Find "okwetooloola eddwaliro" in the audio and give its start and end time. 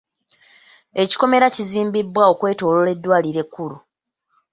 2.31-3.39